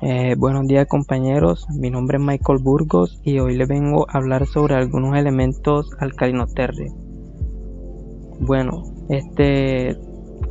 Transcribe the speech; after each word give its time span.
Eh, 0.00 0.36
buenos 0.38 0.68
días 0.68 0.86
compañeros, 0.86 1.66
mi 1.70 1.90
nombre 1.90 2.18
es 2.18 2.22
Michael 2.22 2.60
Burgos 2.62 3.20
y 3.24 3.40
hoy 3.40 3.56
les 3.56 3.66
vengo 3.66 4.06
a 4.08 4.18
hablar 4.18 4.46
sobre 4.46 4.76
algunos 4.76 5.16
elementos 5.16 5.90
alcalinoterres. 5.98 6.92
Bueno, 8.38 8.84
este, 9.08 9.96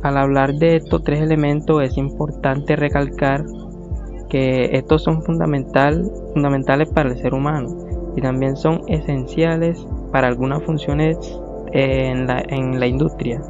al 0.02 0.18
hablar 0.18 0.52
de 0.52 0.76
estos 0.76 1.02
tres 1.02 1.22
elementos 1.22 1.82
es 1.82 1.96
importante 1.96 2.76
recalcar 2.76 3.46
que 4.28 4.68
estos 4.76 5.04
son 5.04 5.22
fundamental, 5.22 6.04
fundamentales 6.34 6.90
para 6.90 7.08
el 7.08 7.16
ser 7.16 7.32
humano 7.32 7.70
y 8.16 8.20
también 8.20 8.54
son 8.54 8.82
esenciales 8.86 9.82
para 10.12 10.28
algunas 10.28 10.62
funciones 10.62 11.16
en 11.72 12.26
la, 12.26 12.42
en 12.48 12.78
la 12.78 12.86
industria. 12.86 13.40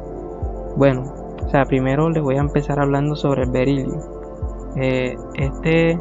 Bueno, 0.77 1.13
o 1.45 1.49
sea, 1.49 1.65
primero 1.65 2.09
les 2.09 2.23
voy 2.23 2.37
a 2.37 2.41
empezar 2.41 2.79
hablando 2.79 3.17
sobre 3.17 3.43
el 3.43 3.51
berilio. 3.51 4.18
Eh, 4.75 5.15
este 5.35 5.97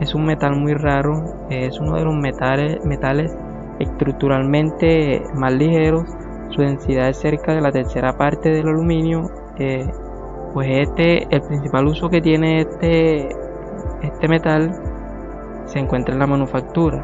es 0.00 0.14
un 0.14 0.26
metal 0.26 0.56
muy 0.56 0.74
raro, 0.74 1.24
es 1.48 1.78
uno 1.80 1.96
de 1.96 2.04
los 2.04 2.14
metales, 2.14 3.36
estructuralmente 3.78 5.22
más 5.34 5.52
ligeros, 5.54 6.04
su 6.50 6.60
densidad 6.60 7.08
es 7.08 7.16
cerca 7.18 7.54
de 7.54 7.60
la 7.60 7.72
tercera 7.72 8.16
parte 8.16 8.50
del 8.50 8.68
aluminio. 8.68 9.30
Eh, 9.58 9.90
pues 10.52 10.68
este, 10.70 11.26
el 11.34 11.40
principal 11.42 11.86
uso 11.86 12.10
que 12.10 12.20
tiene 12.20 12.60
este, 12.60 13.28
este 14.02 14.28
metal 14.28 14.70
se 15.64 15.78
encuentra 15.78 16.12
en 16.12 16.20
la 16.20 16.26
manufactura, 16.26 17.02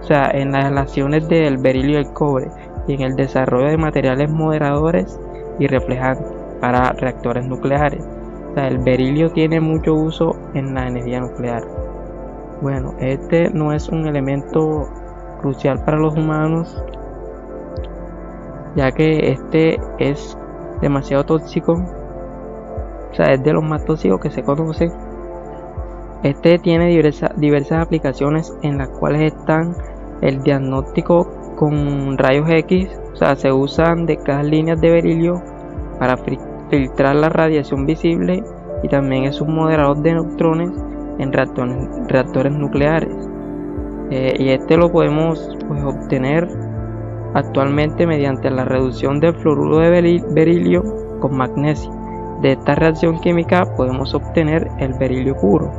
o 0.00 0.02
sea, 0.02 0.30
en 0.34 0.52
las 0.52 0.64
relaciones 0.64 1.26
del 1.28 1.56
berilio 1.56 1.98
y 1.98 2.02
el 2.02 2.12
cobre 2.12 2.48
y 2.86 2.94
en 2.94 3.02
el 3.02 3.16
desarrollo 3.16 3.70
de 3.70 3.78
materiales 3.78 4.30
moderadores 4.30 5.18
y 5.58 5.66
reflejantes 5.66 6.26
para 6.60 6.92
reactores 6.92 7.46
nucleares 7.46 8.04
el 8.56 8.78
berilio 8.78 9.30
tiene 9.30 9.60
mucho 9.60 9.94
uso 9.94 10.36
en 10.54 10.74
la 10.74 10.86
energía 10.86 11.20
nuclear. 11.20 11.62
Bueno, 12.62 12.94
este 13.00 13.50
no 13.50 13.72
es 13.72 13.88
un 13.88 14.06
elemento 14.06 14.88
crucial 15.40 15.84
para 15.84 15.98
los 15.98 16.14
humanos, 16.14 16.82
ya 18.76 18.92
que 18.92 19.32
este 19.32 19.78
es 19.98 20.38
demasiado 20.80 21.24
tóxico. 21.24 21.72
O 21.72 23.14
sea, 23.14 23.32
es 23.32 23.42
de 23.42 23.52
los 23.52 23.62
más 23.62 23.84
tóxicos 23.84 24.20
que 24.20 24.30
se 24.30 24.42
conocen. 24.42 24.92
Este 26.22 26.58
tiene 26.58 26.86
diversas 27.36 27.82
aplicaciones 27.82 28.56
en 28.62 28.78
las 28.78 28.88
cuales 28.88 29.34
están 29.34 29.74
el 30.22 30.42
diagnóstico 30.42 31.28
con 31.56 32.16
rayos 32.16 32.48
X, 32.48 32.98
o 33.12 33.16
sea, 33.16 33.36
se 33.36 33.52
usan 33.52 34.06
de 34.06 34.16
cada 34.16 34.42
líneas 34.42 34.80
de 34.80 34.90
berilio 34.90 35.42
para 35.98 36.16
filtrar 36.74 37.14
la 37.16 37.28
radiación 37.28 37.86
visible 37.86 38.42
y 38.82 38.88
también 38.88 39.24
es 39.24 39.40
un 39.40 39.54
moderador 39.54 39.98
de 40.02 40.14
neutrones 40.14 40.70
en 41.18 41.32
reactores, 41.32 42.52
nucleares. 42.52 43.14
Eh, 44.10 44.34
y 44.38 44.48
este 44.50 44.76
lo 44.76 44.90
podemos 44.90 45.56
pues, 45.68 45.82
obtener 45.84 46.48
actualmente 47.34 48.06
mediante 48.06 48.50
la 48.50 48.64
reducción 48.64 49.20
del 49.20 49.34
fluoruro 49.34 49.78
de 49.78 50.20
berilio 50.34 50.82
con 51.20 51.36
magnesio. 51.36 51.90
De 52.42 52.52
esta 52.52 52.74
reacción 52.74 53.20
química 53.20 53.64
podemos 53.76 54.12
obtener 54.14 54.68
el 54.78 54.94
berilio 54.94 55.34
puro. 55.36 55.70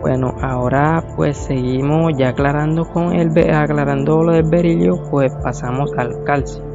Bueno, 0.00 0.34
ahora 0.40 1.02
pues 1.16 1.36
seguimos 1.36 2.12
ya 2.16 2.28
aclarando 2.28 2.84
con 2.84 3.12
el 3.12 3.30
aclarando 3.52 4.22
lo 4.22 4.32
del 4.32 4.48
berilio, 4.48 5.02
pues 5.10 5.34
pasamos 5.42 5.90
al 5.96 6.22
calcio. 6.24 6.65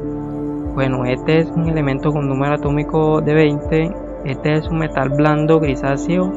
Bueno, 0.74 1.04
este 1.04 1.40
es 1.40 1.50
un 1.50 1.68
elemento 1.68 2.10
con 2.10 2.26
número 2.26 2.54
atómico 2.54 3.20
de 3.20 3.34
20. 3.34 3.94
Este 4.24 4.54
es 4.54 4.66
un 4.68 4.78
metal 4.78 5.10
blando 5.10 5.60
grisáceo 5.60 6.32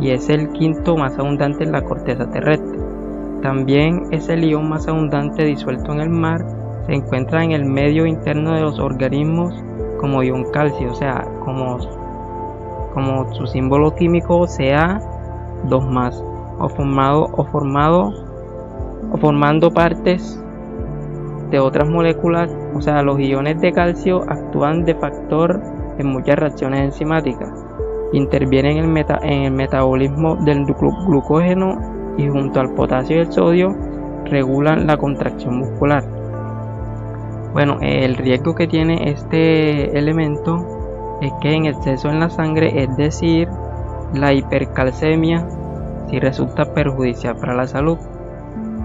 y 0.00 0.10
es 0.10 0.28
el 0.28 0.48
quinto 0.48 0.96
más 0.96 1.16
abundante 1.20 1.62
en 1.62 1.70
la 1.70 1.82
corteza 1.82 2.28
terrestre. 2.28 2.80
También 3.42 4.02
es 4.10 4.28
el 4.28 4.42
ion 4.42 4.68
más 4.68 4.88
abundante 4.88 5.44
disuelto 5.44 5.92
en 5.92 6.00
el 6.00 6.10
mar. 6.10 6.44
Se 6.86 6.94
encuentra 6.94 7.44
en 7.44 7.52
el 7.52 7.64
medio 7.64 8.06
interno 8.06 8.54
de 8.54 8.62
los 8.62 8.80
organismos 8.80 9.54
como 10.00 10.20
ion 10.24 10.50
calcio, 10.50 10.90
o 10.90 10.94
sea, 10.94 11.24
como, 11.44 11.78
como 12.92 13.32
su 13.34 13.46
símbolo 13.46 13.94
químico 13.94 14.48
sea 14.48 15.00
2 15.62 15.86
más, 15.86 16.20
o 16.58 16.68
formado, 16.68 17.28
o 17.36 17.44
formado, 17.44 18.12
o 19.12 19.16
formando 19.16 19.70
partes 19.70 20.42
de 21.50 21.58
otras 21.60 21.88
moléculas, 21.88 22.50
o 22.74 22.80
sea, 22.80 23.02
los 23.02 23.20
iones 23.20 23.60
de 23.60 23.72
calcio 23.72 24.22
actúan 24.28 24.84
de 24.84 24.94
factor 24.94 25.60
en 25.98 26.06
muchas 26.08 26.36
reacciones 26.36 26.80
enzimáticas, 26.80 27.50
intervienen 28.12 28.78
en 28.78 28.96
el, 28.96 29.06
en 29.22 29.42
el 29.44 29.52
metabolismo 29.52 30.36
del 30.36 30.64
glucógeno 30.64 32.14
y 32.16 32.28
junto 32.28 32.60
al 32.60 32.74
potasio 32.74 33.16
y 33.16 33.20
el 33.20 33.32
sodio 33.32 33.74
regulan 34.24 34.86
la 34.86 34.96
contracción 34.96 35.58
muscular. 35.58 36.04
Bueno, 37.52 37.78
el 37.80 38.16
riesgo 38.16 38.54
que 38.54 38.66
tiene 38.66 39.10
este 39.10 39.98
elemento 39.98 41.18
es 41.22 41.32
que 41.40 41.54
en 41.54 41.66
exceso 41.66 42.08
en 42.08 42.20
la 42.20 42.28
sangre, 42.28 42.82
es 42.82 42.94
decir, 42.96 43.48
la 44.12 44.32
hipercalcemia, 44.32 45.46
si 46.08 46.18
resulta 46.20 46.72
perjudicial 46.74 47.36
para 47.36 47.54
la 47.54 47.66
salud, 47.66 47.98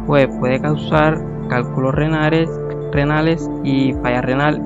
pues 0.08 0.28
puede 0.40 0.60
causar 0.60 1.31
cálculos 1.52 1.94
renales, 1.94 2.50
renales 2.94 3.52
y 3.62 3.92
falla 4.02 4.22
renal. 4.22 4.62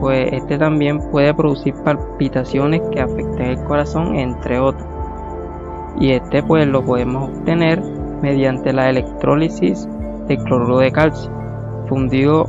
Pues 0.00 0.28
este 0.32 0.58
también 0.58 0.98
puede 1.10 1.32
producir 1.32 1.74
palpitaciones 1.82 2.82
que 2.92 3.00
afecten 3.00 3.46
el 3.46 3.64
corazón, 3.64 4.16
entre 4.16 4.60
otros. 4.60 4.86
Y 5.98 6.12
este 6.12 6.42
pues 6.42 6.66
lo 6.66 6.84
podemos 6.84 7.30
obtener 7.30 7.82
mediante 8.20 8.74
la 8.74 8.90
electrólisis 8.90 9.88
de 10.28 10.36
cloruro 10.36 10.78
de 10.78 10.92
calcio 10.92 11.32
fundido, 11.88 12.42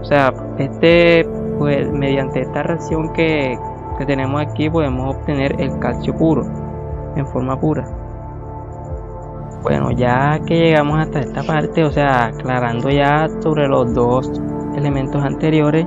o 0.00 0.04
sea, 0.04 0.32
este 0.58 1.28
pues 1.58 1.90
mediante 1.92 2.40
esta 2.40 2.62
reacción 2.62 3.12
que, 3.12 3.58
que 3.98 4.06
tenemos 4.06 4.40
aquí 4.40 4.70
podemos 4.70 5.16
obtener 5.16 5.60
el 5.60 5.78
calcio 5.80 6.14
puro 6.16 6.46
en 7.14 7.26
forma 7.26 7.60
pura. 7.60 8.07
Bueno, 9.62 9.90
ya 9.90 10.38
que 10.46 10.54
llegamos 10.54 11.00
hasta 11.00 11.18
esta 11.20 11.42
parte, 11.42 11.84
o 11.84 11.90
sea, 11.90 12.26
aclarando 12.26 12.90
ya 12.90 13.28
sobre 13.40 13.66
los 13.66 13.92
dos 13.92 14.30
elementos 14.76 15.22
anteriores, 15.22 15.84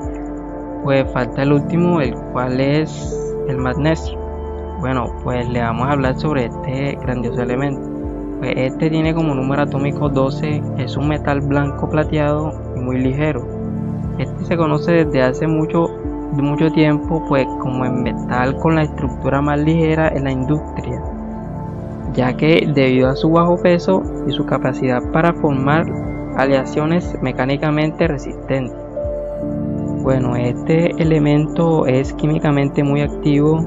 pues 0.83 1.09
falta 1.13 1.43
el 1.43 1.53
último, 1.53 2.01
el 2.01 2.13
cual 2.33 2.59
es 2.59 3.17
el 3.47 3.57
magnesio. 3.57 4.19
Bueno, 4.79 5.05
pues 5.23 5.47
le 5.47 5.61
vamos 5.61 5.87
a 5.87 5.91
hablar 5.91 6.19
sobre 6.19 6.45
este 6.45 6.97
grandioso 7.01 7.41
elemento. 7.41 7.81
Pues 8.39 8.53
este 8.57 8.89
tiene 8.89 9.13
como 9.13 9.33
número 9.33 9.61
atómico 9.61 10.09
12, 10.09 10.61
es 10.77 10.97
un 10.97 11.07
metal 11.07 11.39
blanco 11.39 11.89
plateado 11.89 12.51
y 12.75 12.79
muy 12.81 12.97
ligero. 12.97 13.47
Este 14.17 14.43
se 14.45 14.57
conoce 14.57 15.05
desde 15.05 15.23
hace 15.23 15.47
mucho, 15.47 15.87
mucho 16.33 16.69
tiempo 16.71 17.23
pues 17.29 17.45
como 17.61 17.85
el 17.85 17.93
metal 17.93 18.57
con 18.57 18.75
la 18.75 18.83
estructura 18.83 19.41
más 19.41 19.59
ligera 19.59 20.09
en 20.09 20.25
la 20.25 20.31
industria 20.31 21.01
ya 22.13 22.35
que 22.35 22.69
debido 22.73 23.09
a 23.09 23.15
su 23.15 23.29
bajo 23.29 23.61
peso 23.61 24.03
y 24.27 24.31
su 24.31 24.45
capacidad 24.45 25.01
para 25.11 25.33
formar 25.33 25.85
aleaciones 26.37 27.17
mecánicamente 27.21 28.07
resistentes. 28.07 28.75
Bueno, 30.03 30.35
este 30.35 30.91
elemento 31.01 31.85
es 31.85 32.13
químicamente 32.13 32.83
muy 32.83 33.01
activo, 33.01 33.63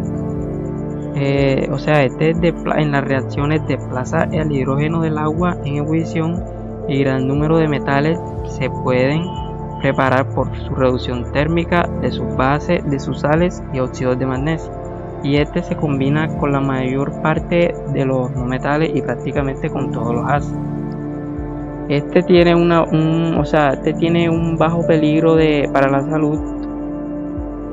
eh, 1.15 1.69
o 1.71 1.79
sea, 1.79 2.03
este 2.03 2.31
en 2.31 2.91
las 2.91 3.05
reacciones 3.05 3.65
desplaza 3.69 4.25
el 4.33 4.51
hidrógeno 4.51 5.01
del 5.01 5.17
agua 5.17 5.57
en 5.65 5.77
ebullición 5.77 6.43
y 6.89 6.99
gran 6.99 7.29
número 7.29 7.57
de 7.59 7.69
metales 7.69 8.19
se 8.47 8.69
pueden 8.69 9.23
preparar 9.81 10.29
por 10.31 10.55
su 10.57 10.75
reducción 10.75 11.31
térmica 11.33 11.89
de 12.01 12.11
sus 12.11 12.35
bases, 12.37 12.85
de 12.91 12.99
sus 12.99 13.21
sales 13.21 13.63
y 13.73 13.79
óxidos 13.79 14.19
de 14.19 14.27
magnesio 14.27 14.84
y 15.25 15.39
este 15.39 15.63
se 15.63 15.75
combina 15.75 16.29
con 16.37 16.53
la 16.53 16.61
mayor 16.61 17.23
parte 17.23 17.75
de 17.93 18.05
los 18.05 18.31
no 18.33 18.45
metales 18.45 18.91
y 18.95 19.01
prácticamente 19.01 19.71
con 19.71 19.91
todos 19.91 20.15
los 20.15 20.25
ácidos. 20.31 20.61
Este 21.89 22.23
tiene 22.23 22.55
una, 22.55 22.85
un, 22.85 23.37
o 23.39 23.45
sea, 23.45 23.71
este 23.71 23.95
tiene 23.95 24.29
un 24.29 24.57
bajo 24.57 24.87
peligro 24.87 25.35
de, 25.35 25.69
para 25.73 25.91
la 25.91 26.03
salud 26.03 26.39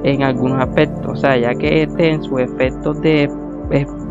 en 0.03 0.23
algunos 0.23 0.59
aspectos, 0.61 1.11
o 1.11 1.15
sea, 1.15 1.37
ya 1.37 1.53
que 1.53 1.83
este 1.83 2.11
en 2.11 2.23
sus 2.23 2.39
efectos 2.39 2.99
de 3.01 3.29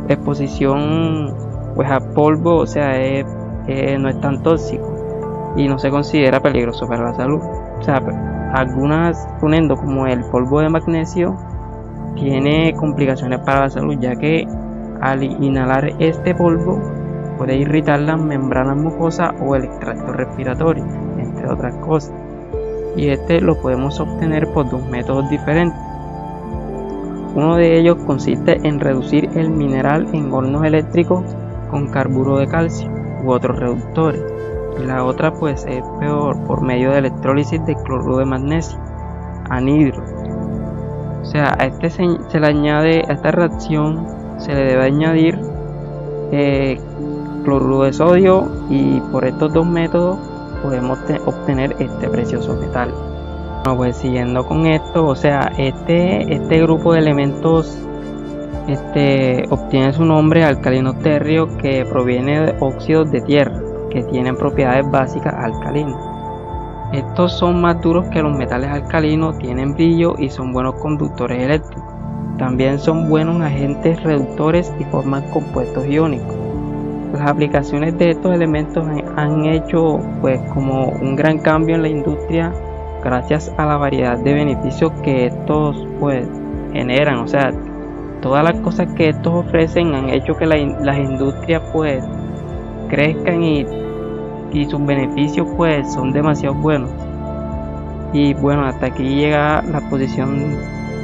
exposición 0.08 1.34
pues 1.74 1.90
a 1.90 2.00
polvo, 2.14 2.56
o 2.56 2.66
sea, 2.66 2.92
no 3.98 4.08
es 4.08 4.20
tan 4.20 4.42
tóxico 4.42 5.54
y 5.56 5.66
no 5.66 5.78
se 5.78 5.90
considera 5.90 6.40
peligroso 6.40 6.86
para 6.86 7.04
la 7.04 7.14
salud. 7.14 7.40
O 7.78 7.82
sea, 7.82 8.00
algunas 8.54 9.26
poniendo 9.40 9.76
como 9.76 10.06
el 10.06 10.24
polvo 10.30 10.60
de 10.60 10.68
magnesio 10.68 11.36
tiene 12.14 12.74
complicaciones 12.74 13.40
para 13.40 13.60
la 13.60 13.70
salud 13.70 13.96
ya 14.00 14.16
que 14.16 14.46
al 15.00 15.22
inhalar 15.22 15.92
este 15.98 16.34
polvo 16.34 16.80
puede 17.38 17.56
irritar 17.56 18.00
las 18.00 18.20
membranas 18.20 18.76
mucosas 18.76 19.32
o 19.40 19.56
el 19.56 19.64
extracto 19.64 20.12
respiratorio, 20.12 20.84
entre 21.18 21.48
otras 21.48 21.74
cosas. 21.76 22.12
Y 22.96 23.08
este 23.08 23.40
lo 23.40 23.58
podemos 23.60 23.98
obtener 23.98 24.52
por 24.52 24.68
dos 24.68 24.86
métodos 24.90 25.30
diferentes. 25.30 25.78
Uno 27.34 27.56
de 27.56 27.78
ellos 27.78 27.96
consiste 28.04 28.58
en 28.66 28.80
reducir 28.80 29.30
el 29.36 29.50
mineral 29.50 30.08
en 30.12 30.32
hornos 30.32 30.64
eléctricos 30.64 31.24
con 31.70 31.90
carburo 31.90 32.38
de 32.38 32.46
calcio 32.46 32.90
u 33.24 33.30
otros 33.30 33.58
reductores. 33.58 34.22
Y 34.78 34.84
la 34.84 35.04
otra 35.04 35.32
pues 35.32 35.64
es 35.66 35.82
peor 35.98 36.44
por 36.44 36.60
medio 36.62 36.90
de 36.90 36.98
electrólisis 36.98 37.64
de 37.64 37.74
cloruro 37.76 38.18
de 38.18 38.24
magnesio, 38.24 38.78
anhidro. 39.48 40.19
O 41.22 41.24
sea, 41.24 41.54
a 41.58 41.66
este 41.66 41.90
se, 41.90 42.40
le 42.40 42.46
añade, 42.46 43.04
a 43.08 43.12
esta 43.12 43.30
reacción 43.30 44.06
se 44.38 44.54
le 44.54 44.64
debe 44.64 44.84
añadir 44.84 45.38
eh, 46.32 46.80
cloruro 47.44 47.82
de 47.84 47.92
sodio 47.92 48.48
y 48.70 49.00
por 49.12 49.24
estos 49.24 49.52
dos 49.52 49.66
métodos 49.66 50.18
podemos 50.62 50.98
obtener 51.26 51.76
este 51.78 52.08
precioso 52.08 52.54
metal. 52.56 52.92
Bueno, 53.64 53.76
pues 53.76 53.96
siguiendo 53.96 54.46
con 54.46 54.66
esto, 54.66 55.06
o 55.06 55.14
sea, 55.14 55.52
este, 55.58 56.34
este 56.34 56.62
grupo 56.62 56.94
de 56.94 57.00
elementos 57.00 57.78
este, 58.66 59.44
obtiene 59.50 59.92
su 59.92 60.04
nombre 60.04 60.44
alcalino 60.44 60.94
terrio 60.94 61.56
que 61.58 61.84
proviene 61.84 62.40
de 62.40 62.56
óxidos 62.60 63.10
de 63.10 63.20
tierra 63.20 63.60
que 63.90 64.02
tienen 64.04 64.36
propiedades 64.36 64.88
básicas 64.90 65.34
alcalinas. 65.34 66.09
Estos 66.92 67.32
son 67.34 67.60
más 67.60 67.80
duros 67.80 68.06
que 68.06 68.20
los 68.20 68.36
metales 68.36 68.70
alcalinos, 68.70 69.38
tienen 69.38 69.74
brillo 69.74 70.16
y 70.18 70.28
son 70.28 70.52
buenos 70.52 70.74
conductores 70.74 71.42
eléctricos. 71.42 71.84
También 72.36 72.78
son 72.78 73.08
buenos 73.08 73.40
agentes 73.40 74.02
reductores 74.02 74.72
y 74.80 74.84
forman 74.84 75.22
compuestos 75.30 75.86
iónicos. 75.86 76.36
Las 77.12 77.30
aplicaciones 77.30 77.96
de 77.98 78.10
estos 78.10 78.34
elementos 78.34 78.84
han 79.16 79.44
hecho 79.46 80.00
pues 80.20 80.40
como 80.52 80.88
un 80.88 81.14
gran 81.14 81.38
cambio 81.38 81.76
en 81.76 81.82
la 81.82 81.88
industria 81.88 82.52
gracias 83.04 83.52
a 83.56 83.66
la 83.66 83.76
variedad 83.76 84.18
de 84.18 84.32
beneficios 84.32 84.92
que 85.02 85.26
estos 85.26 85.86
pues 85.98 86.26
generan, 86.72 87.18
o 87.18 87.28
sea, 87.28 87.52
todas 88.20 88.44
las 88.44 88.60
cosas 88.60 88.92
que 88.94 89.08
estos 89.08 89.32
ofrecen 89.32 89.94
han 89.94 90.08
hecho 90.10 90.36
que 90.36 90.46
las 90.46 90.98
industrias 90.98 91.62
pues 91.72 92.04
crezcan 92.88 93.42
y, 93.42 93.64
y 94.52 94.68
sus 94.68 94.84
beneficios 94.84 95.46
pues 95.56 95.92
son 95.92 96.12
demasiado 96.12 96.54
buenos. 96.54 96.90
Y 98.12 98.34
bueno, 98.34 98.66
hasta 98.66 98.86
aquí 98.86 99.04
llega 99.04 99.62
la 99.62 99.80
posición, 99.88 100.56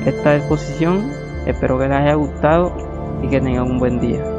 esta 0.05 0.37
exposición. 0.37 1.11
Espero 1.47 1.79
que 1.79 1.89
les 1.89 1.99
haya 1.99 2.15
gustado 2.15 2.73
y 3.23 3.29
que 3.29 3.41
tengan 3.41 3.71
un 3.71 3.79
buen 3.79 4.01
día. 4.01 4.36